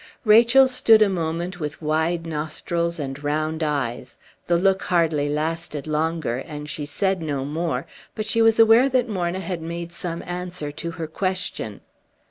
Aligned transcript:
Rachel 0.25 0.67
stood 0.67 1.03
a 1.03 1.09
moment 1.09 1.59
with 1.59 1.79
wide 1.79 2.25
nostrils 2.25 2.97
and 2.97 3.23
round 3.23 3.61
eyes; 3.61 4.17
the 4.47 4.57
look 4.57 4.81
hardly 4.85 5.29
lasted 5.29 5.85
longer, 5.85 6.37
and 6.37 6.67
she 6.67 6.87
said 6.87 7.21
no 7.21 7.45
more, 7.45 7.85
but 8.15 8.25
she 8.25 8.41
was 8.41 8.59
aware 8.59 8.89
that 8.89 9.07
Morna 9.07 9.39
had 9.41 9.61
made 9.61 9.91
some 9.91 10.23
answer 10.25 10.71
to 10.71 10.89
her 10.93 11.05
question. 11.05 11.81